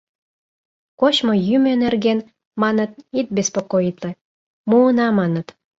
Кочмо-йӱмӧ 0.99 1.71
нерген, 1.83 2.19
маныт, 2.61 2.91
ит 3.19 3.27
беспокоитле, 3.37 4.11
муына, 4.69 5.07
маныт. 5.19 5.47